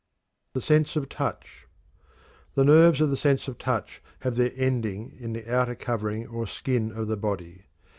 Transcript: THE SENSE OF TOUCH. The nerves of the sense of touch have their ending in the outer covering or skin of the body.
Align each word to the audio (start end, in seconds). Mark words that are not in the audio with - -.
THE 0.53 0.61
SENSE 0.61 0.95
OF 0.95 1.09
TOUCH. 1.09 1.67
The 2.55 2.63
nerves 2.65 3.01
of 3.01 3.11
the 3.11 3.15
sense 3.15 3.47
of 3.47 3.59
touch 3.59 4.01
have 4.21 4.35
their 4.35 4.49
ending 4.55 5.15
in 5.19 5.33
the 5.33 5.47
outer 5.47 5.75
covering 5.75 6.25
or 6.25 6.47
skin 6.47 6.91
of 6.91 7.05
the 7.07 7.17
body. 7.17 7.65